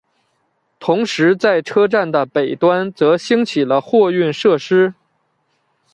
[0.79, 4.95] 同时在车站的北端则兴起了货运设施。